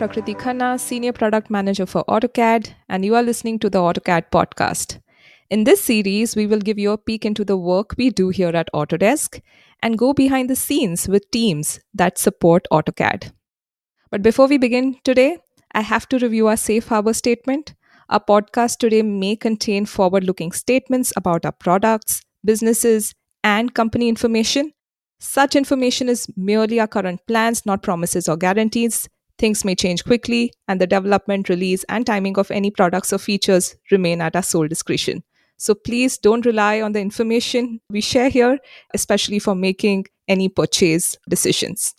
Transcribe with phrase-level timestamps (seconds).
[0.00, 4.98] Prakriti Khanna, Senior Product Manager for AutoCAD, and you are listening to the AutoCAD podcast.
[5.50, 8.56] In this series, we will give you a peek into the work we do here
[8.56, 9.42] at Autodesk
[9.82, 13.30] and go behind the scenes with teams that support AutoCAD.
[14.10, 15.36] But before we begin today,
[15.74, 17.74] I have to review our safe harbor statement.
[18.08, 23.14] Our podcast today may contain forward looking statements about our products, businesses,
[23.44, 24.72] and company information.
[25.18, 29.06] Such information is merely our current plans, not promises or guarantees.
[29.40, 33.74] Things may change quickly, and the development, release, and timing of any products or features
[33.90, 35.22] remain at our sole discretion.
[35.56, 38.58] So please don't rely on the information we share here,
[38.92, 41.94] especially for making any purchase decisions.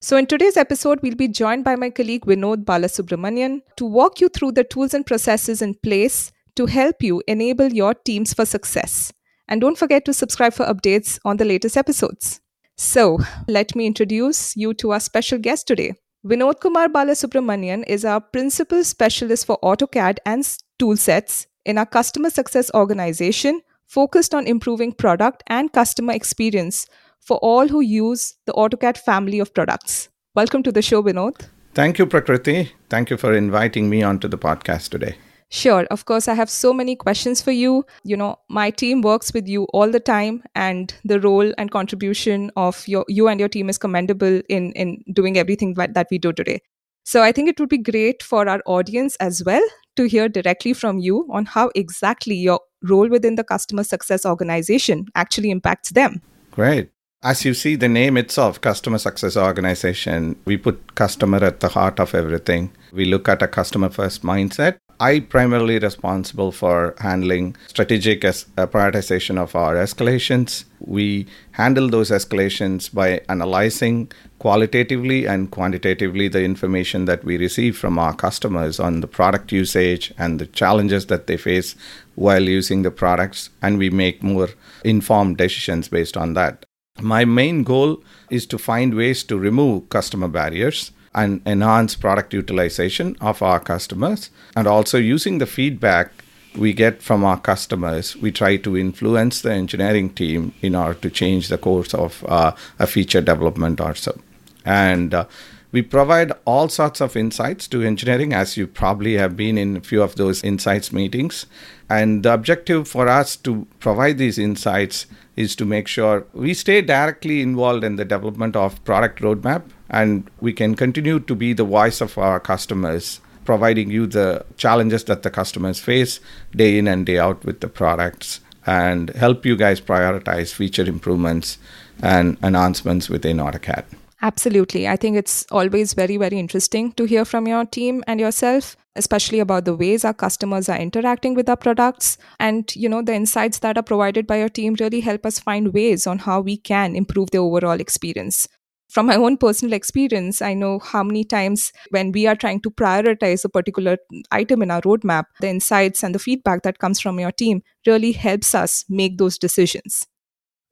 [0.00, 4.28] So, in today's episode, we'll be joined by my colleague Vinod Balasubramanian to walk you
[4.28, 9.12] through the tools and processes in place to help you enable your teams for success.
[9.48, 12.40] And don't forget to subscribe for updates on the latest episodes.
[12.76, 15.94] So, let me introduce you to our special guest today.
[16.24, 20.44] Vinod Kumar Balasubramanian is our principal specialist for AutoCAD and
[20.78, 26.86] toolsets in our customer success organization focused on improving product and customer experience
[27.18, 30.10] for all who use the AutoCAD family of products.
[30.36, 31.48] Welcome to the show, Vinod.
[31.74, 32.70] Thank you, Prakriti.
[32.88, 35.16] Thank you for inviting me onto the podcast today.
[35.52, 35.84] Sure.
[35.90, 37.84] Of course, I have so many questions for you.
[38.04, 42.50] You know, my team works with you all the time, and the role and contribution
[42.56, 46.16] of your you and your team is commendable in in doing everything that, that we
[46.16, 46.60] do today.
[47.04, 50.72] So I think it would be great for our audience as well to hear directly
[50.72, 56.22] from you on how exactly your role within the customer success organization actually impacts them.
[56.50, 56.90] Great.
[57.24, 62.00] As you see, the name itself, Customer Success Organization, we put customer at the heart
[62.00, 62.72] of everything.
[62.92, 64.78] We look at a customer first mindset.
[65.02, 70.62] I primarily responsible for handling strategic as, uh, prioritization of our escalations.
[70.78, 71.26] We
[71.62, 78.14] handle those escalations by analyzing qualitatively and quantitatively the information that we receive from our
[78.14, 81.74] customers on the product usage and the challenges that they face
[82.14, 84.50] while using the products, and we make more
[84.84, 86.64] informed decisions based on that.
[87.00, 93.16] My main goal is to find ways to remove customer barriers and enhance product utilization
[93.20, 94.30] of our customers.
[94.56, 96.12] And also using the feedback
[96.56, 101.10] we get from our customers, we try to influence the engineering team in order to
[101.10, 104.18] change the course of uh, a feature development or so.
[104.64, 105.24] And uh,
[105.72, 109.80] we provide all sorts of insights to engineering, as you probably have been in a
[109.80, 111.46] few of those insights meetings.
[111.88, 116.82] And the objective for us to provide these insights is to make sure we stay
[116.82, 119.62] directly involved in the development of product roadmap
[119.92, 125.04] and we can continue to be the voice of our customers providing you the challenges
[125.04, 126.20] that the customers face
[126.54, 131.58] day in and day out with the products and help you guys prioritize feature improvements
[132.02, 133.84] and enhancements within AutoCAD.
[134.22, 134.86] Absolutely.
[134.86, 139.40] I think it's always very, very interesting to hear from your team and yourself, especially
[139.40, 142.18] about the ways our customers are interacting with our products.
[142.38, 145.74] And, you know, the insights that are provided by your team really help us find
[145.74, 148.46] ways on how we can improve the overall experience.
[148.92, 152.70] From my own personal experience, I know how many times when we are trying to
[152.70, 153.96] prioritize a particular
[154.30, 158.12] item in our roadmap, the insights and the feedback that comes from your team really
[158.12, 160.06] helps us make those decisions.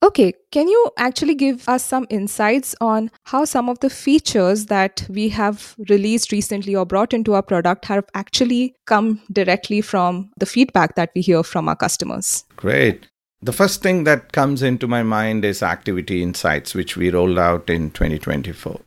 [0.03, 5.07] Okay, can you actually give us some insights on how some of the features that
[5.09, 10.47] we have released recently or brought into our product have actually come directly from the
[10.47, 12.45] feedback that we hear from our customers?
[12.57, 13.10] Great.
[13.43, 17.71] The first thing that comes into my mind is Activity Insights, which we rolled out
[17.71, 18.79] in 2024.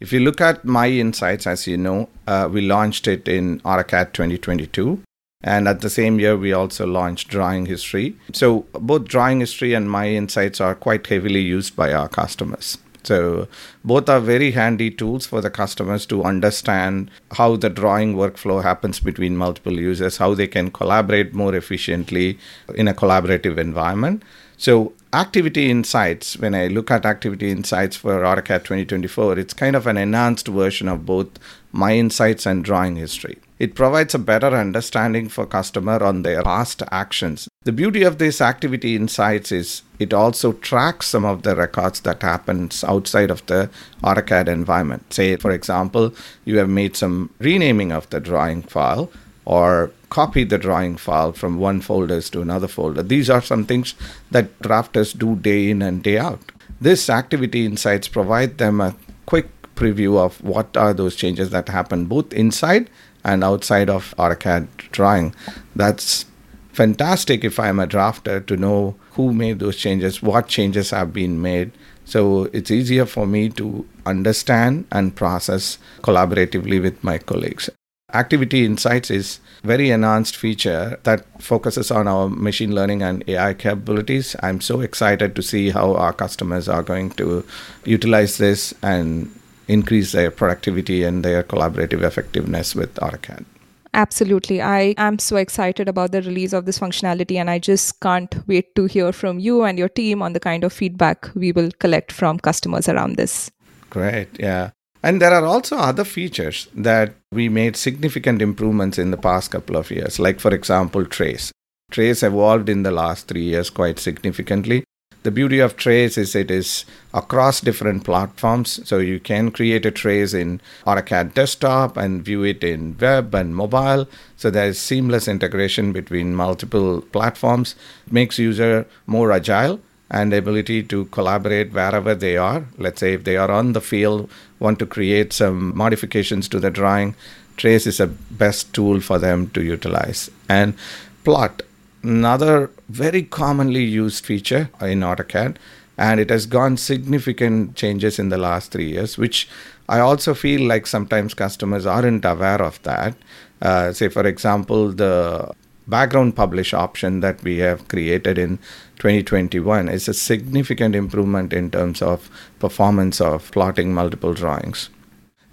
[0.00, 4.14] If you look at My Insights, as you know, uh, we launched it in AutoCAD
[4.14, 5.02] 2022.
[5.42, 8.16] And at the same year, we also launched Drawing History.
[8.32, 12.78] So both Drawing History and My Insights are quite heavily used by our customers.
[13.02, 13.48] So
[13.84, 19.00] both are very handy tools for the customers to understand how the drawing workflow happens
[19.00, 22.38] between multiple users, how they can collaborate more efficiently
[22.74, 24.22] in a collaborative environment.
[24.56, 29.86] So Activity Insights, when I look at Activity Insights for AutoCAD 2024, it's kind of
[29.86, 31.28] an enhanced version of both
[31.72, 33.38] My Insights and Drawing History.
[33.60, 37.46] It provides a better understanding for customer on their past actions.
[37.64, 42.22] The beauty of this activity insights is it also tracks some of the records that
[42.22, 43.68] happens outside of the
[44.02, 45.12] AutoCAD environment.
[45.12, 46.14] Say, for example,
[46.46, 49.12] you have made some renaming of the drawing file
[49.44, 53.02] or copy the drawing file from one folder to another folder.
[53.02, 53.94] These are some things
[54.30, 56.50] that drafters do day in and day out.
[56.80, 58.96] This activity insights provide them a
[59.26, 62.88] quick preview of what are those changes that happen both inside
[63.24, 65.34] and outside of AutoCAD drawing.
[65.74, 66.24] That's
[66.72, 71.40] fantastic if I'm a drafter to know who made those changes, what changes have been
[71.42, 71.72] made.
[72.04, 77.70] So it's easier for me to understand and process collaboratively with my colleagues.
[78.12, 84.34] Activity Insights is very enhanced feature that focuses on our machine learning and AI capabilities.
[84.42, 87.44] I'm so excited to see how our customers are going to
[87.84, 89.30] utilize this and
[89.70, 93.44] increase their productivity and their collaborative effectiveness with AutoCAD.
[93.92, 94.62] Absolutely.
[94.62, 98.74] I am so excited about the release of this functionality, and I just can't wait
[98.76, 102.12] to hear from you and your team on the kind of feedback we will collect
[102.12, 103.50] from customers around this.
[103.88, 104.28] Great.
[104.38, 104.70] Yeah.
[105.02, 109.76] And there are also other features that we made significant improvements in the past couple
[109.76, 111.50] of years, like, for example, Trace.
[111.90, 114.84] Trace evolved in the last three years quite significantly.
[115.22, 118.80] The beauty of Trace is it is across different platforms.
[118.88, 123.54] So you can create a trace in AutoCAD desktop and view it in web and
[123.54, 124.08] mobile.
[124.38, 127.74] So there is seamless integration between multiple platforms.
[128.06, 129.80] It makes user more agile
[130.10, 132.64] and ability to collaborate wherever they are.
[132.78, 136.70] Let's say if they are on the field, want to create some modifications to the
[136.70, 137.14] drawing,
[137.58, 140.30] Trace is a best tool for them to utilize.
[140.48, 140.74] And
[141.22, 141.60] Plot,
[142.02, 145.56] another very commonly used feature in AutoCAD,
[145.98, 149.48] and it has gone significant changes in the last three years, which
[149.88, 153.16] I also feel like sometimes customers aren't aware of that.
[153.60, 155.52] Uh, say, for example, the
[155.86, 158.58] background publish option that we have created in
[158.96, 162.30] 2021 is a significant improvement in terms of
[162.60, 164.88] performance of plotting multiple drawings.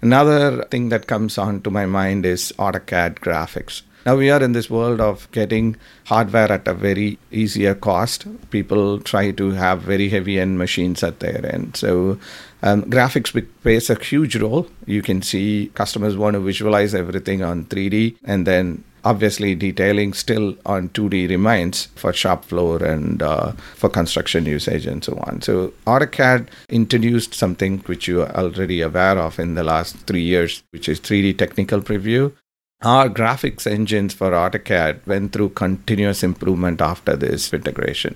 [0.00, 3.82] Another thing that comes on to my mind is AutoCAD graphics.
[4.06, 8.26] Now we are in this world of getting hardware at a very easier cost.
[8.50, 11.76] People try to have very heavy end machines at their end.
[11.76, 12.18] So
[12.62, 14.66] um, graphics plays a huge role.
[14.86, 20.56] You can see customers want to visualize everything on 3D and then obviously detailing still
[20.66, 25.40] on 2D remains for shop floor and uh, for construction usage and so on.
[25.42, 30.62] So AutoCAD introduced something which you are already aware of in the last three years,
[30.70, 32.32] which is 3D technical preview.
[32.82, 38.14] Our graphics engines for AutoCAD went through continuous improvement after this integration.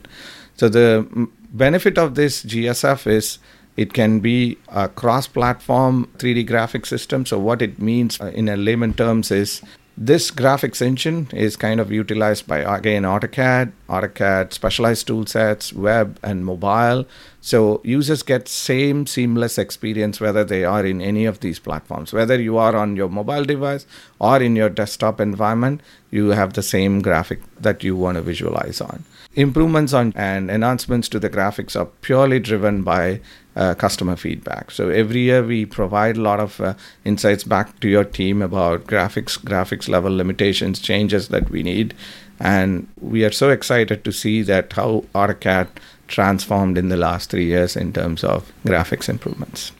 [0.56, 3.38] So the benefit of this GSF is
[3.76, 7.24] it can be a cross platform 3D graphic system.
[7.24, 9.62] So, what it means uh, in a layman terms is
[9.96, 16.18] this graphics engine is kind of utilized by again AutoCAD, AutoCAD specialized tool sets, web
[16.22, 17.06] and mobile.
[17.40, 22.12] So users get same seamless experience whether they are in any of these platforms.
[22.12, 23.86] Whether you are on your mobile device
[24.18, 28.80] or in your desktop environment, you have the same graphic that you want to visualize
[28.80, 29.04] on.
[29.34, 33.20] Improvements on and enhancements to the graphics are purely driven by
[33.56, 34.70] uh, customer feedback.
[34.70, 38.87] So every year we provide a lot of uh, insights back to your team about
[38.87, 41.94] graphics, graphics level limitations, changes that we need,
[42.40, 45.69] and we are so excited to see that how AutoCAD
[46.08, 49.72] transformed in the last three years in terms of graphics improvements.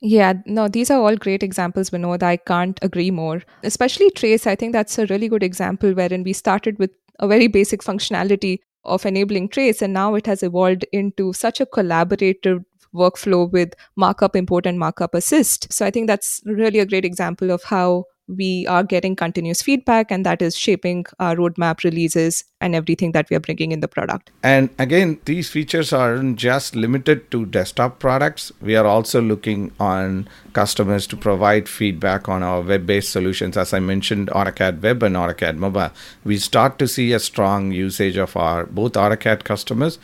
[0.00, 2.22] Yeah, no, these are all great examples, Vinod.
[2.22, 3.42] I can't agree more.
[3.64, 7.48] Especially Trace, I think that's a really good example wherein we started with a very
[7.48, 12.64] basic functionality of enabling trace and now it has evolved into such a collaborative
[12.98, 15.72] workflow with markup import and markup assist.
[15.72, 20.10] So I think that's really a great example of how we are getting continuous feedback
[20.10, 23.88] and that is shaping our roadmap releases and everything that we are bringing in the
[23.88, 24.30] product.
[24.42, 28.52] And again, these features aren't just limited to desktop products.
[28.60, 33.56] We are also looking on customers to provide feedback on our web based solutions.
[33.56, 35.90] As I mentioned, AutoCAD Web and AutoCAD Mobile.
[36.24, 39.98] We start to see a strong usage of our both AutoCAD customers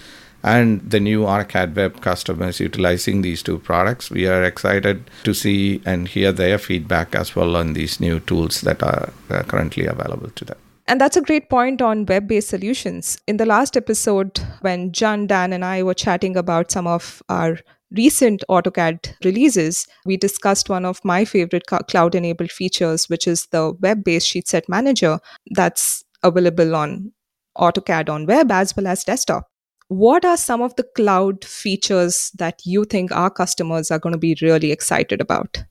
[0.45, 4.11] and the new AutoCAD Web customers utilizing these two products.
[4.11, 8.61] We are excited to see and hear their feedback as well on these new tools
[8.61, 9.11] that are
[9.45, 10.59] currently available to them.
[10.87, 13.19] And that's a great point on web based solutions.
[13.27, 17.59] In the last episode, when John, Dan, and I were chatting about some of our
[17.91, 23.73] recent AutoCAD releases, we discussed one of my favorite cloud enabled features, which is the
[23.81, 25.21] web based sheet set manager
[25.53, 27.13] that's available on
[27.57, 29.49] AutoCAD on web as well as desktop
[29.89, 34.19] what are some of the cloud features that you think our customers are going to
[34.19, 35.65] be really excited about?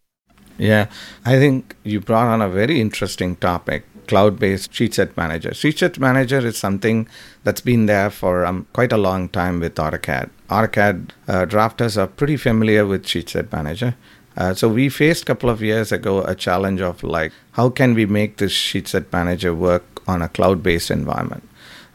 [0.58, 0.88] Yeah,
[1.26, 5.54] I think you brought on a very interesting topic cloud based sheet set manager.
[5.54, 7.08] Sheet set manager is something
[7.44, 10.30] that's been there for um, quite a long time with AutoCAD.
[10.50, 13.96] AutoCAD uh, drafters are pretty familiar with sheet set manager.
[14.36, 17.94] Uh, so we faced a couple of years ago a challenge of like how can
[17.94, 21.48] we make this sheet set manager work on a cloud based environment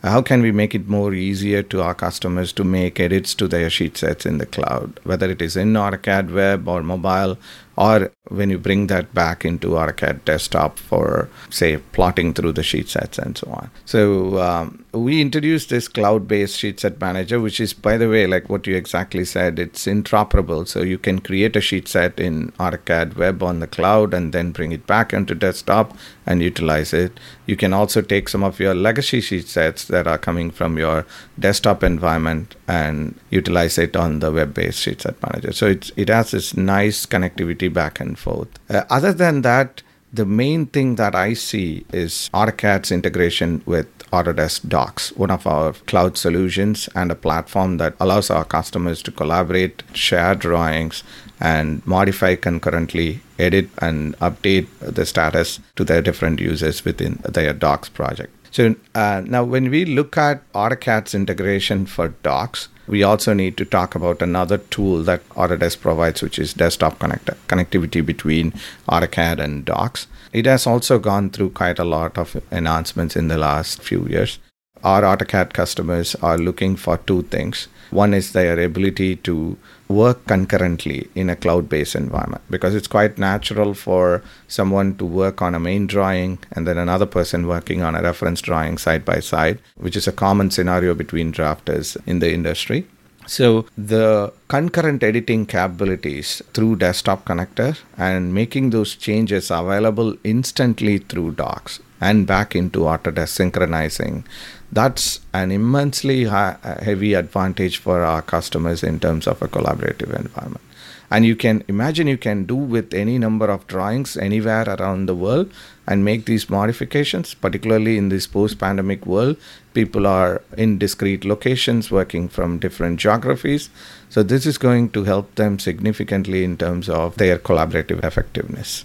[0.09, 3.71] how can we make it more easier to our customers to make edits to their
[3.71, 7.38] sheet sets in the cloud, whether it is in AutoCAD web or mobile
[7.79, 12.89] or when you bring that back into AutoCAD desktop for, say, plotting through the sheet
[12.89, 13.71] sets and so on.
[13.85, 18.49] So um, we introduced this cloud-based sheet set manager, which is, by the way, like
[18.51, 20.67] what you exactly said, it's interoperable.
[20.67, 24.51] So you can create a sheet set in AutoCAD Web on the cloud and then
[24.51, 27.19] bring it back into desktop and utilize it.
[27.47, 31.07] You can also take some of your legacy sheet sets that are coming from your
[31.39, 35.53] desktop environment and utilize it on the web-based sheet set manager.
[35.53, 38.49] So it's, it has this nice connectivity back and forth.
[38.69, 39.83] Uh, other than that,
[40.13, 45.73] the main thing that I see is AutoCAD's integration with Autodesk Docs, one of our
[45.73, 51.03] cloud solutions and a platform that allows our customers to collaborate, share drawings,
[51.41, 57.91] and modify concurrently, edit and update the status to their different users within their Docs
[57.91, 58.33] project.
[58.51, 63.64] So uh, now, when we look at AutoCAD's integration for Docs, we also need to
[63.64, 68.52] talk about another tool that Autodesk provides, which is Desktop Connector, connectivity between
[68.88, 70.07] AutoCAD and Docs.
[70.33, 74.38] It has also gone through quite a lot of enhancements in the last few years.
[74.85, 77.67] Our AutoCAD customers are looking for two things.
[77.91, 79.57] One is their ability to
[79.89, 85.41] work concurrently in a cloud based environment because it's quite natural for someone to work
[85.41, 89.21] on a main drawing and then another person working on a reference drawing side by
[89.21, 92.87] side, which is a common scenario between drafters in the industry.
[93.27, 101.33] So the concurrent editing capabilities through desktop connector and making those changes available instantly through
[101.33, 104.25] docs and back into Autodesk synchronizing
[104.73, 110.15] that's an immensely high, uh, heavy advantage for our customers in terms of a collaborative
[110.15, 110.65] environment.
[111.11, 115.15] And you can imagine you can do with any number of drawings anywhere around the
[115.15, 115.51] world
[115.87, 119.39] and make these modifications particularly in this post pandemic world.
[119.73, 123.71] People are in discrete locations working from different geographies.
[124.11, 128.85] So this is going to help them significantly in terms of their collaborative effectiveness.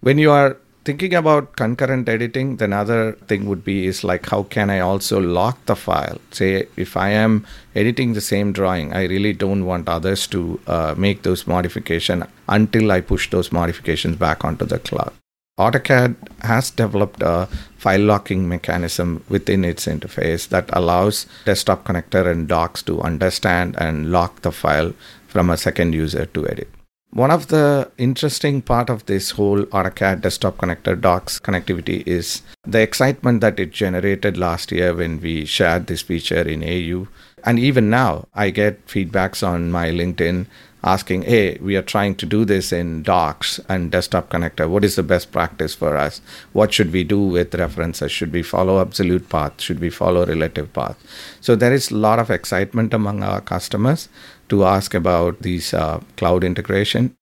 [0.00, 4.42] When you are thinking about concurrent editing then other thing would be is like how
[4.42, 9.04] can i also lock the file say if i am editing the same drawing i
[9.04, 14.44] really don't want others to uh, make those modification until i push those modifications back
[14.44, 15.12] onto the cloud
[15.60, 17.46] AutoCAD has developed a
[17.76, 24.10] file locking mechanism within its interface that allows desktop connector and docs to understand and
[24.10, 24.94] lock the file
[25.28, 26.68] from a second user to edit.
[27.14, 32.80] One of the interesting part of this whole AutoCAD desktop connector docs connectivity is the
[32.80, 37.08] excitement that it generated last year when we shared this feature in AU.
[37.44, 40.46] And even now, I get feedbacks on my LinkedIn
[40.84, 44.68] asking, hey, we are trying to do this in docs and desktop connector.
[44.68, 46.20] What is the best practice for us?
[46.52, 48.10] What should we do with references?
[48.10, 49.60] Should we follow absolute path?
[49.60, 50.96] Should we follow relative path?
[51.40, 54.08] So there is a lot of excitement among our customers
[54.48, 57.14] to ask about these uh, cloud integration.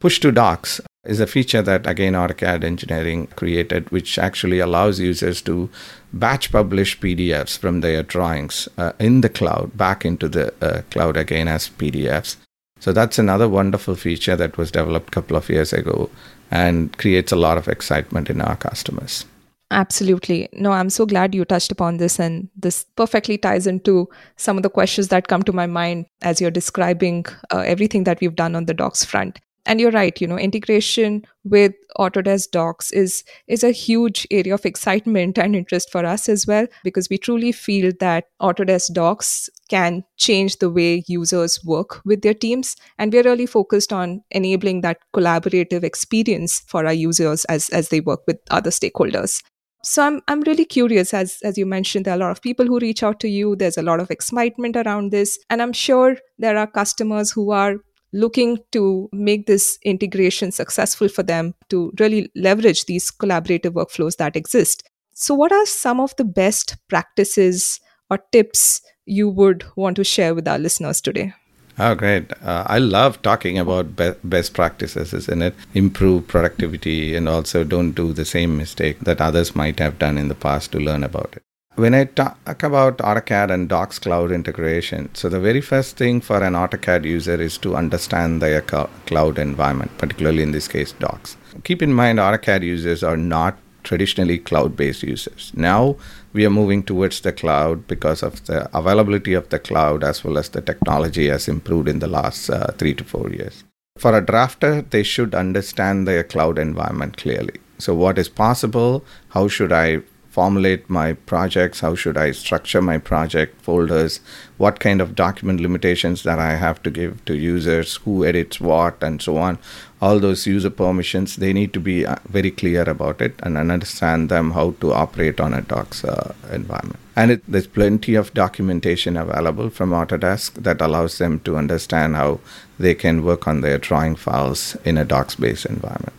[0.00, 5.42] Push to docs is a feature that again AutoCAD engineering created, which actually allows users
[5.42, 5.68] to
[6.12, 11.16] batch publish PDFs from their drawings uh, in the cloud back into the uh, cloud
[11.16, 12.36] again as PDFs.
[12.82, 16.10] So that's another wonderful feature that was developed a couple of years ago
[16.50, 19.24] and creates a lot of excitement in our customers.
[19.70, 20.48] Absolutely.
[20.52, 22.18] No, I'm so glad you touched upon this.
[22.18, 26.40] And this perfectly ties into some of the questions that come to my mind as
[26.40, 29.38] you're describing uh, everything that we've done on the docs front.
[29.64, 34.66] And you're right, you know, integration with Autodesk Docs is is a huge area of
[34.66, 40.02] excitement and interest for us as well, because we truly feel that Autodesk Docs can
[40.16, 42.76] change the way users work with their teams.
[42.98, 48.00] And we're really focused on enabling that collaborative experience for our users as, as they
[48.00, 49.42] work with other stakeholders
[49.84, 52.66] so I'm I'm really curious as as you mentioned there are a lot of people
[52.66, 56.16] who reach out to you there's a lot of excitement around this and I'm sure
[56.38, 57.76] there are customers who are
[58.12, 64.36] looking to make this integration successful for them to really leverage these collaborative workflows that
[64.36, 64.84] exist.
[65.14, 70.34] So what are some of the best practices or tips you would want to share
[70.34, 71.34] with our listeners today?
[71.78, 72.30] Oh, great.
[72.42, 75.54] Uh, I love talking about be- best practices, isn't it?
[75.74, 80.28] Improve productivity and also don't do the same mistake that others might have done in
[80.28, 81.42] the past to learn about it.
[81.76, 86.42] When I talk about AutoCAD and Docs cloud integration, so the very first thing for
[86.42, 91.38] an AutoCAD user is to understand their cloud environment, particularly in this case, Docs.
[91.64, 95.50] Keep in mind, AutoCAD users are not traditionally cloud based users.
[95.56, 95.96] Now
[96.32, 100.38] we are moving towards the cloud because of the availability of the cloud as well
[100.38, 103.64] as the technology has improved in the last uh, three to four years.
[103.98, 107.60] For a drafter, they should understand their cloud environment clearly.
[107.78, 109.04] So, what is possible?
[109.30, 114.20] How should I formulate my projects, how should I structure my project folders,
[114.56, 119.02] what kind of document limitations that I have to give to users, who edits what,
[119.02, 119.58] and so on.
[120.02, 124.28] All those user permissions, they need to be uh, very clear about it and understand
[124.28, 126.98] them how to operate on a Docs uh, environment.
[127.14, 132.40] And it, there's plenty of documentation available from Autodesk that allows them to understand how
[132.80, 136.14] they can work on their drawing files in a Docs based environment.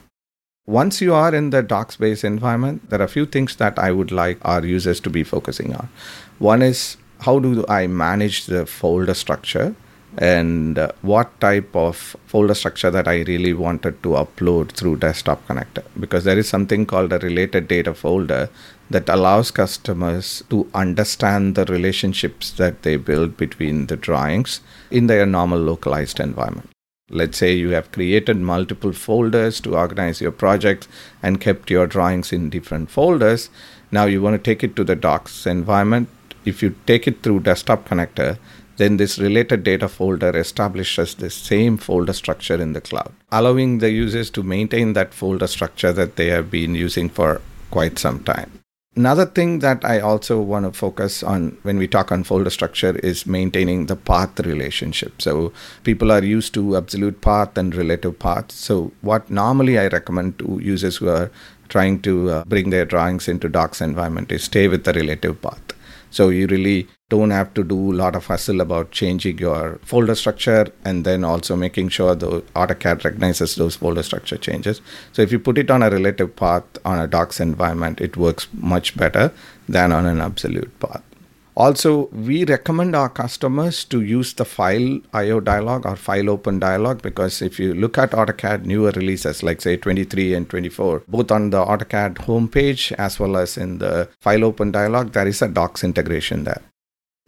[0.65, 3.91] Once you are in the docs based environment, there are a few things that I
[3.91, 5.89] would like our users to be focusing on.
[6.39, 9.75] One is how do I manage the folder structure
[10.17, 15.45] and uh, what type of folder structure that I really wanted to upload through Desktop
[15.47, 15.83] Connector.
[15.99, 18.49] Because there is something called a related data folder
[18.89, 25.25] that allows customers to understand the relationships that they build between the drawings in their
[25.25, 26.69] normal localized environment.
[27.09, 30.87] Let's say you have created multiple folders to organize your projects
[31.21, 33.49] and kept your drawings in different folders.
[33.91, 36.09] Now you want to take it to the docs environment.
[36.45, 38.37] If you take it through Desktop Connector,
[38.77, 43.91] then this related data folder establishes the same folder structure in the cloud, allowing the
[43.91, 48.51] users to maintain that folder structure that they have been using for quite some time.
[48.95, 52.95] Another thing that I also want to focus on when we talk on folder structure
[52.99, 55.19] is maintaining the path relationship.
[55.19, 55.51] So
[55.83, 58.51] people are used to absolute path and relative path.
[58.51, 61.31] So what normally I recommend to users who are
[61.69, 65.72] trying to uh, bring their drawings into docs environment is stay with the relative path.
[66.13, 70.13] So you really don't have to do a lot of hustle about changing your folder
[70.13, 74.79] structure and then also making sure the AutoCAD recognizes those folder structure changes.
[75.11, 78.47] So if you put it on a relative path on a docs environment, it works
[78.53, 79.31] much better
[79.67, 81.03] than on an absolute path.
[81.55, 87.01] Also, we recommend our customers to use the file IO dialog or file open dialog
[87.03, 91.51] because if you look at AutoCAD newer releases like say 23 and 24, both on
[91.51, 95.83] the AutoCAD homepage as well as in the file open dialog, there is a docs
[95.83, 96.61] integration there.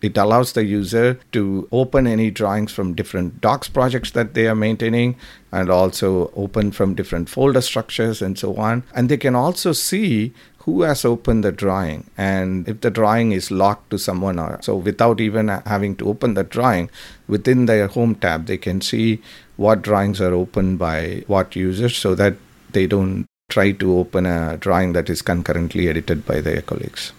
[0.02, 4.56] It allows the user to open any drawings from different docs projects that they are
[4.56, 5.16] maintaining
[5.52, 8.84] and also open from different folder structures and so on.
[8.94, 10.34] And they can also see
[10.66, 12.10] who has opened the drawing?
[12.18, 16.34] And if the drawing is locked to someone or so without even having to open
[16.34, 16.90] the drawing
[17.28, 19.22] within their home tab they can see
[19.58, 22.36] what drawings are opened by what users so that
[22.72, 27.14] they don't try to open a drawing that is concurrently edited by their colleagues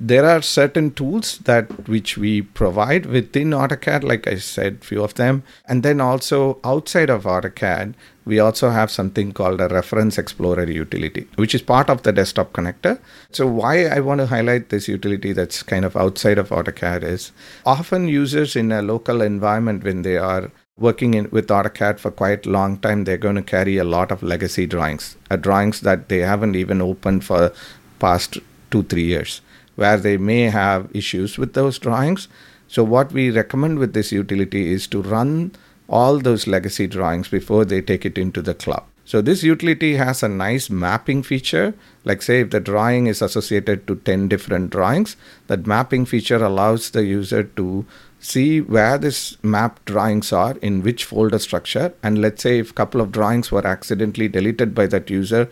[0.00, 5.14] there are certain tools that which we provide within AutoCAD, like I said, few of
[5.14, 10.70] them, and then also outside of AutoCAD, we also have something called a reference explorer
[10.70, 13.00] utility, which is part of the desktop connector.
[13.32, 17.32] So why I want to highlight this utility that's kind of outside of AutoCAD is
[17.66, 22.46] often users in a local environment when they are working in, with AutoCAD for quite
[22.46, 26.08] a long time, they're going to carry a lot of legacy drawings, uh, drawings that
[26.08, 27.52] they haven't even opened for
[27.98, 28.38] past
[28.70, 29.40] two, three years
[29.78, 32.26] where they may have issues with those drawings.
[32.66, 35.52] So, what we recommend with this utility is to run
[35.88, 38.82] all those legacy drawings before they take it into the cloud.
[39.04, 41.74] So, this utility has a nice mapping feature.
[42.04, 46.90] Like, say, if the drawing is associated to 10 different drawings, that mapping feature allows
[46.90, 47.86] the user to
[48.20, 52.74] see where this mapped drawings are in which folder structure and let's say if a
[52.74, 55.48] couple of drawings were accidentally deleted by that user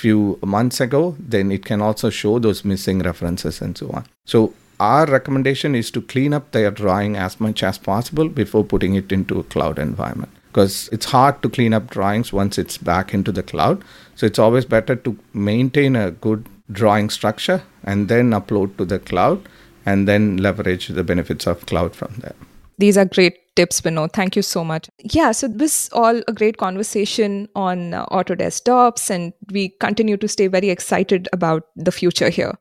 [0.00, 4.04] few months ago, then it can also show those missing references and so on.
[4.24, 8.94] So our recommendation is to clean up their drawing as much as possible before putting
[8.94, 13.14] it into a cloud environment because it's hard to clean up drawings once it's back
[13.14, 13.84] into the cloud.
[14.16, 18.98] So it's always better to maintain a good drawing structure and then upload to the
[18.98, 19.48] cloud
[19.86, 22.34] and then leverage the benefits of cloud from there.
[22.78, 24.12] These are great tips, Vinod.
[24.12, 24.88] Thank you so much.
[25.16, 30.28] Yeah, so this all a great conversation on uh, Autodesk Docs, and we continue to
[30.28, 32.54] stay very excited about the future here.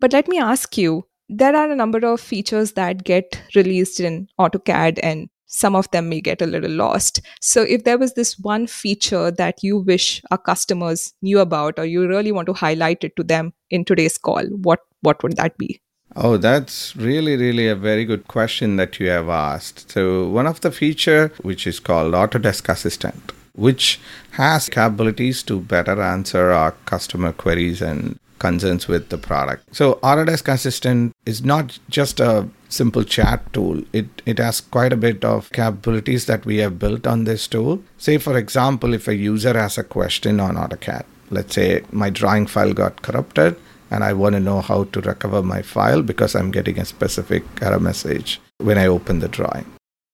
[0.00, 4.28] But let me ask you, there are a number of features that get released in
[4.38, 7.20] AutoCAD and some of them may get a little lost.
[7.40, 11.84] So, if there was this one feature that you wish our customers knew about, or
[11.84, 15.56] you really want to highlight it to them in today's call, what what would that
[15.58, 15.80] be?
[16.16, 19.90] Oh, that's really, really a very good question that you have asked.
[19.90, 24.00] So, one of the feature which is called Autodesk Assistant, which
[24.32, 29.74] has capabilities to better answer our customer queries and concerns with the product.
[29.74, 33.82] So, Autodesk Assistant is not just a simple chat tool.
[33.92, 37.82] It it has quite a bit of capabilities that we have built on this tool.
[37.98, 42.46] Say, for example, if a user has a question on AutoCAD, let's say my drawing
[42.46, 43.56] file got corrupted
[43.94, 47.44] and I want to know how to recover my file because I'm getting a specific
[47.62, 49.66] error message when I open the drawing.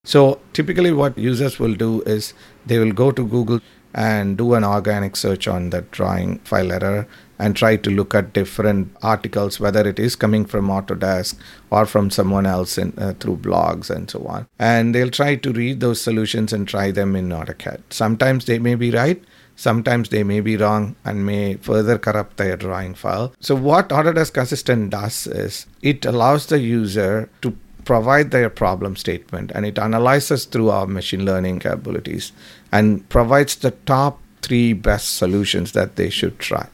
[0.05, 2.35] So typically what users will do is
[2.67, 3.61] they will go to Google
[3.95, 8.35] and do an organic search on the drawing file error and try to look at
[8.35, 11.37] different articles, whether it is coming from Autodesk
[11.71, 14.47] or from someone else in, uh, through blogs and so on.
[14.59, 17.81] And they'll try to read those solutions and try them in AutoCAD.
[17.89, 19.23] Sometimes they may be right,
[19.61, 23.35] sometimes they may be wrong and may further corrupt their drawing file.
[23.41, 29.53] So, what Autodesk Assistant does is it allows the user to provide their problem statement
[29.55, 32.33] and it analyzes through our machine learning capabilities
[32.73, 36.67] and provides the top three best solutions that they should try.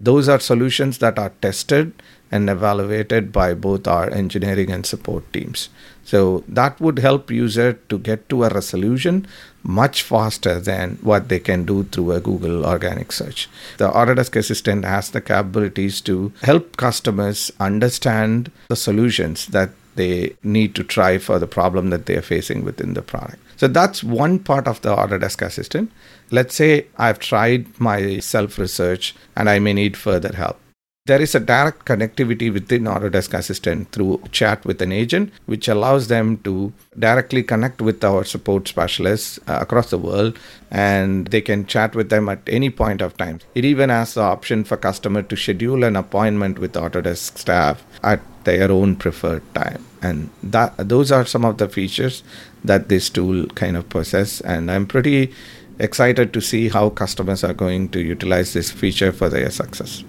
[0.00, 1.92] Those are solutions that are tested
[2.30, 5.70] and evaluated by both our engineering and support teams.
[6.04, 9.26] So that would help user to get to a resolution
[9.62, 13.48] much faster than what they can do through a Google organic search.
[13.78, 20.74] The Autodesk Assistant has the capabilities to help customers understand the solutions that they need
[20.76, 23.42] to try for the problem that they are facing within the product.
[23.58, 25.90] So that's one part of the Autodesk Assistant.
[26.30, 30.60] Let's say I've tried my self research and I may need further help.
[31.06, 36.06] There is a direct connectivity within Autodesk Assistant through chat with an agent, which allows
[36.08, 40.38] them to directly connect with our support specialists uh, across the world
[40.70, 43.40] and they can chat with them at any point of time.
[43.54, 48.20] It even has the option for customer to schedule an appointment with Autodesk staff at
[48.44, 49.87] their own preferred time.
[50.02, 52.22] And that those are some of the features
[52.64, 55.32] that this tool kind of possess and I'm pretty
[55.78, 60.04] excited to see how customers are going to utilize this feature for their success.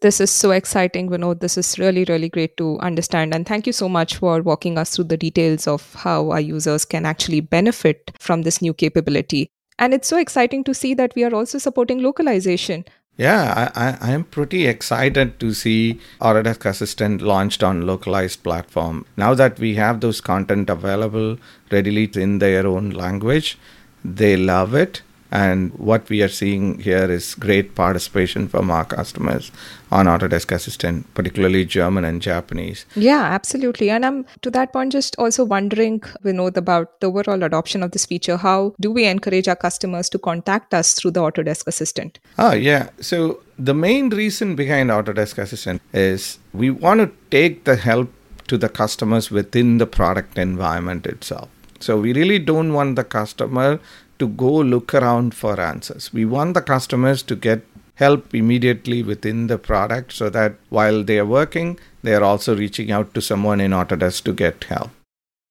[0.00, 1.40] This is so exciting, Vinod.
[1.40, 3.34] This is really, really great to understand.
[3.34, 6.84] And thank you so much for walking us through the details of how our users
[6.84, 9.50] can actually benefit from this new capability.
[9.80, 12.84] And it's so exciting to see that we are also supporting localization.
[13.18, 19.06] Yeah, I, am pretty excited to see Autodesk Assistant launched on localized platform.
[19.16, 21.36] Now that we have those content available
[21.72, 23.58] readily in their own language,
[24.04, 29.52] they love it and what we are seeing here is great participation from our customers
[29.90, 32.86] on Autodesk Assistant, particularly German and Japanese.
[32.94, 33.90] Yeah, absolutely.
[33.90, 38.06] And I'm to that point just also wondering, Vinod, about the overall adoption of this
[38.06, 38.36] feature.
[38.36, 42.18] How do we encourage our customers to contact us through the Autodesk Assistant?
[42.38, 42.88] Oh, yeah.
[43.00, 48.12] So the main reason behind Autodesk Assistant is we want to take the help
[48.46, 51.48] to the customers within the product environment itself.
[51.80, 53.78] So we really don't want the customer
[54.18, 56.12] to go look around for answers.
[56.12, 61.18] We want the customers to get help immediately within the product so that while they
[61.18, 64.90] are working, they are also reaching out to someone in Autodesk to get help.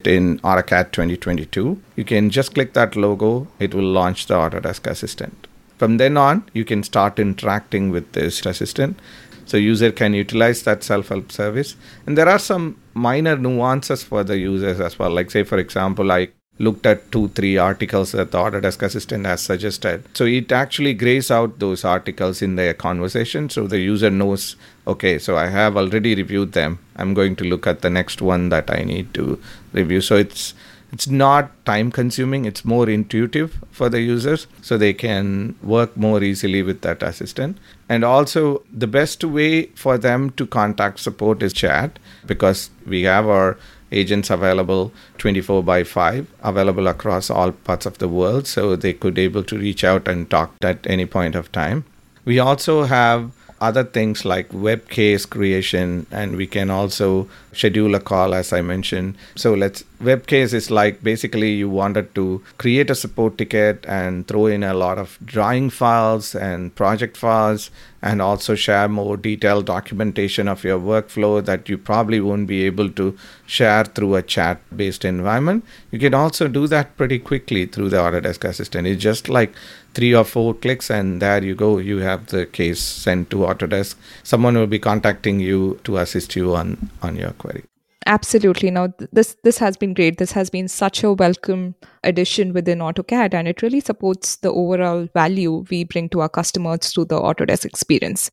[0.05, 5.47] In AutoCAD 2022, you can just click that logo, it will launch the Autodesk Assistant.
[5.77, 8.99] From then on, you can start interacting with this assistant.
[9.45, 11.75] So user can utilize that self-help service.
[12.05, 15.09] And there are some minor nuances for the users as well.
[15.09, 19.41] Like say, for example, I looked at two, three articles that the Autodesk Assistant has
[19.41, 20.03] suggested.
[20.13, 25.19] So it actually grays out those articles in their conversation so the user knows, okay,
[25.19, 26.79] so I have already reviewed them.
[26.95, 29.39] I'm going to look at the next one that I need to
[29.73, 30.01] review.
[30.01, 30.53] So it's
[30.91, 36.23] it's not time consuming, it's more intuitive for the users so they can work more
[36.23, 37.57] easily with that assistant.
[37.89, 43.27] And also, the best way for them to contact support is chat because we have
[43.27, 43.57] our
[43.91, 49.17] agents available 24 by 5 available across all parts of the world so they could
[49.17, 51.85] able to reach out and talk at any point of time.
[52.25, 57.99] We also have other things like web case creation and we can also schedule a
[57.99, 59.15] call as i mentioned.
[59.35, 64.27] So let's web case is like basically you wanted to create a support ticket and
[64.27, 69.65] throw in a lot of drawing files and project files and also share more detailed
[69.65, 73.17] documentation of your workflow that you probably won't be able to
[73.47, 75.65] share through a chat based environment.
[75.89, 78.85] You can also do that pretty quickly through the autodesk assistant.
[78.85, 79.51] It's just like
[79.97, 83.95] three or four clicks and there you go you have the case sent to autodesk.
[84.21, 87.63] Someone will be contacting you to assist you on on your query.
[88.05, 88.69] Absolutely.
[88.69, 90.19] Now this this has been great.
[90.19, 91.63] This has been such a welcome
[92.03, 96.93] addition within autocad and it really supports the overall value we bring to our customers
[96.93, 98.29] through the autodesk experience.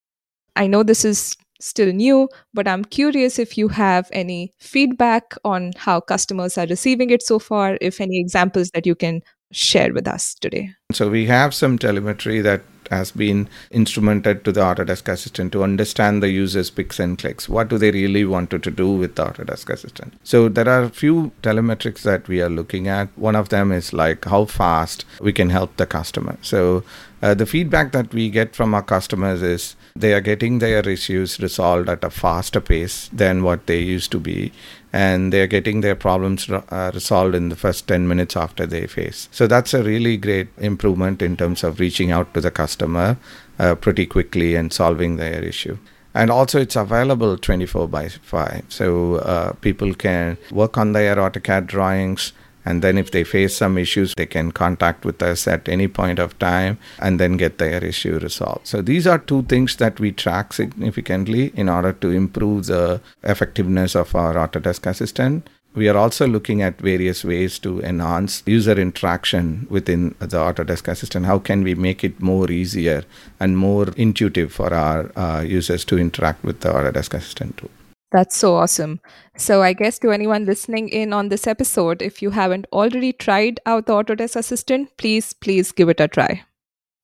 [0.57, 5.71] I know this is still new but i'm curious if you have any feedback on
[5.77, 9.23] how customers are receiving it so far if any examples that you can
[9.55, 10.75] share with us today?
[10.93, 16.23] So, we have some telemetry that has been instrumented to the Autodesk Assistant to understand
[16.23, 17.49] the user's picks and clicks.
[17.49, 20.15] What do they really wanted to do with the Autodesk Assistant?
[20.23, 23.09] So there are a few telemetrics that we are looking at.
[23.17, 26.37] One of them is like how fast we can help the customer.
[26.43, 26.85] So
[27.23, 31.41] uh, the feedback that we get from our customers is they are getting their issues
[31.41, 34.53] resolved at a faster pace than what they used to be
[34.95, 39.29] and they're getting their problems uh, resolved in the first 10 minutes after they face.
[39.33, 43.17] So that's a really great improvement in terms of reaching out to the customer
[43.59, 45.79] uh, pretty quickly and solving their issue.
[46.15, 48.67] And also, it's available 24 by 5.
[48.69, 52.33] So uh, people can work on their AutoCAD drawings
[52.65, 56.19] and then if they face some issues they can contact with us at any point
[56.19, 60.13] of time and then get their issue resolved so these are two things that we
[60.13, 66.27] track significantly in order to improve the effectiveness of our autodesk assistant we are also
[66.29, 71.27] looking at various ways to enhance user interaction within the Autodesk Assistant.
[71.27, 73.03] How can we make it more easier
[73.41, 77.71] and more intuitive for our uh, users to interact with the Autodesk Assistant tool?
[78.15, 79.01] That's so awesome.
[79.37, 83.61] So, I guess to anyone listening in on this episode, if you haven't already tried
[83.67, 86.45] out the Autodesk Assistant, please, please give it a try.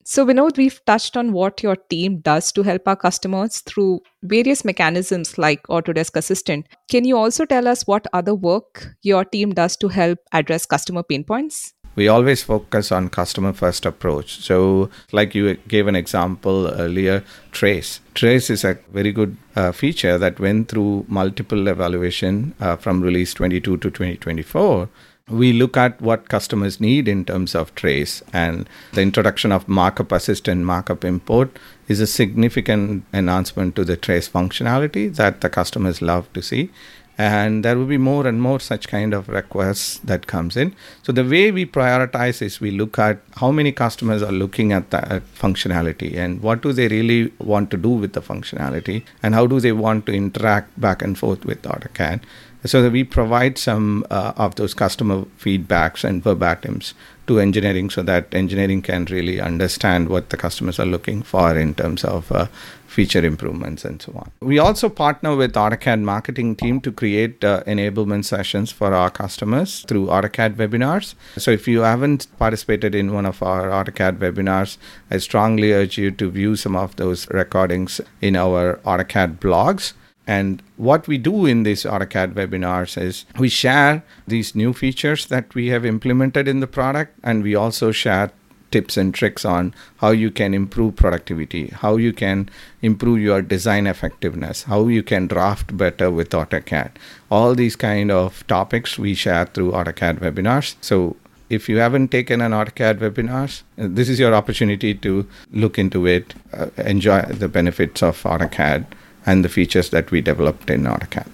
[0.05, 4.65] So, Vinod, we've touched on what your team does to help our customers through various
[4.65, 6.67] mechanisms like Autodesk Assistant.
[6.91, 11.05] Can you also tell us what other work your team does to help address customer
[11.05, 11.75] pain points?
[11.97, 14.41] We always focus on customer first approach.
[14.41, 18.01] So like you gave an example earlier trace.
[18.15, 23.35] Trace is a very good uh, feature that went through multiple evaluation uh, from release
[23.35, 24.89] 22 to 2024
[25.31, 30.11] we look at what customers need in terms of trace and the introduction of markup
[30.13, 31.57] assistant markup import
[31.89, 36.71] is a significant enhancement to the trace functionality that the customers love to see
[37.21, 40.75] and there will be more and more such kind of requests that comes in.
[41.03, 44.91] So the way we prioritize is we look at how many customers are looking at
[44.91, 49.47] that functionality and what do they really want to do with the functionality and how
[49.47, 52.23] do they want to interact back and forth with AutoCAD.
[52.65, 56.93] So that we provide some uh, of those customer feedbacks and verbatims
[57.27, 61.75] to engineering so that engineering can really understand what the customers are looking for in
[61.75, 62.47] terms of uh,
[62.91, 64.31] feature improvements and so on.
[64.41, 69.85] We also partner with AutoCAD marketing team to create uh, enablement sessions for our customers
[69.87, 71.15] through AutoCAD webinars.
[71.37, 74.77] So if you haven't participated in one of our AutoCAD webinars,
[75.11, 79.93] I strongly urge you to view some of those recordings in our AutoCAD blogs.
[80.27, 85.55] And what we do in these AutoCAD webinars is we share these new features that
[85.55, 88.31] we have implemented in the product, and we also share
[88.71, 92.49] tips and tricks on how you can improve productivity, how you can
[92.83, 96.91] improve your design effectiveness, how you can draft better with AutoCAD.
[97.31, 100.77] All these kind of topics we share through AutoCAD webinars.
[100.81, 101.17] So
[101.49, 106.35] if you haven't taken an AutoCAD webinars, this is your opportunity to look into it,
[106.53, 108.87] uh, enjoy the benefits of AutoCAD
[109.27, 111.29] and the features that we developed in AutoCAD.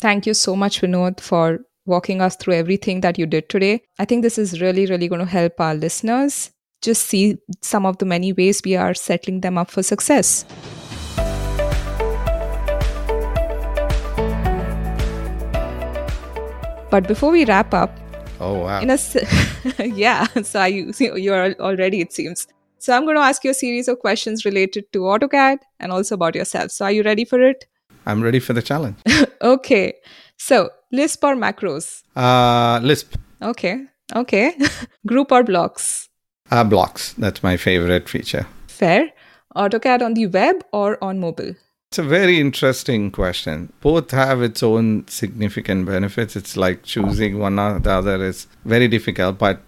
[0.00, 3.82] Thank you so much, Vinod, for walking us through everything that you did today.
[3.98, 6.50] I think this is really, really going to help our listeners
[6.82, 10.44] just see some of the many ways we are settling them up for success.
[16.90, 17.96] But before we wrap up,
[18.38, 18.98] oh wow, in a
[19.84, 22.46] yeah, so you you're already it seems.
[22.78, 26.16] So I'm going to ask you a series of questions related to AutoCAD and also
[26.16, 26.72] about yourself.
[26.72, 27.64] So are you ready for it?
[28.06, 28.96] I'm ready for the challenge.
[29.42, 29.94] okay.
[30.36, 32.02] So Lisp or macros?
[32.16, 33.14] Uh, Lisp.
[33.40, 33.86] Okay.
[34.16, 34.58] Okay.
[35.06, 36.08] Group or blocks?
[36.52, 37.14] Uh, blocks.
[37.14, 38.46] That's my favorite feature.
[38.66, 39.10] Fair.
[39.56, 41.54] AutoCAD on the web or on mobile?
[41.88, 43.72] It's a very interesting question.
[43.80, 46.36] Both have its own significant benefits.
[46.36, 49.62] It's like choosing one or the other is very difficult, but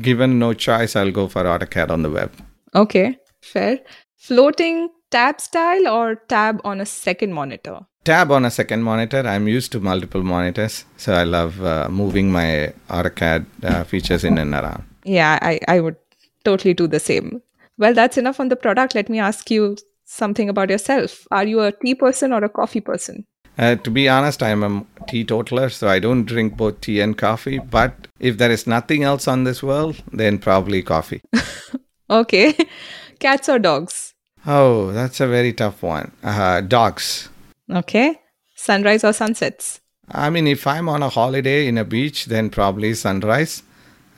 [0.00, 2.32] given no choice, I'll go for AutoCAD on the web.
[2.74, 3.80] Okay, fair.
[4.16, 7.80] Floating tab style or tab on a second monitor?
[8.04, 9.20] Tab on a second monitor.
[9.26, 14.38] I'm used to multiple monitors, so I love uh, moving my AutoCAD uh, features in
[14.38, 14.84] and around.
[15.04, 15.96] Yeah, I, I would
[16.44, 17.42] totally do the same.
[17.78, 18.94] Well, that's enough on the product.
[18.94, 21.26] Let me ask you something about yourself.
[21.30, 23.26] Are you a tea person or a coffee person?
[23.58, 27.58] Uh, to be honest, I'm a teetotaler, so I don't drink both tea and coffee.
[27.58, 31.20] But if there is nothing else on this world, then probably coffee.
[32.10, 32.56] okay.
[33.18, 34.14] Cats or dogs?
[34.46, 36.12] Oh, that's a very tough one.
[36.22, 37.28] Uh, dogs.
[37.70, 38.18] Okay.
[38.56, 39.80] Sunrise or sunsets?
[40.10, 43.62] I mean, if I'm on a holiday in a beach, then probably sunrise.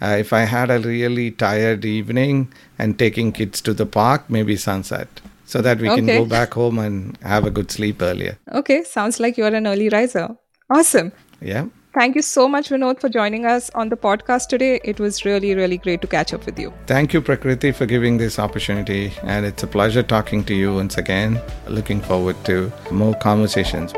[0.02, 4.56] Uh, if I had a really tired evening and taking kids to the park, maybe
[4.56, 5.96] sunset, so that we okay.
[5.96, 8.36] can go back home and have a good sleep earlier.
[8.52, 10.28] Okay, sounds like you're an early riser.
[10.70, 11.12] Awesome.
[11.40, 11.66] Yeah.
[11.94, 14.80] Thank you so much, Vinod, for joining us on the podcast today.
[14.82, 16.72] It was really, really great to catch up with you.
[16.86, 19.12] Thank you, Prakriti, for giving this opportunity.
[19.22, 21.38] And it's a pleasure talking to you once again.
[21.68, 23.92] Looking forward to more conversations.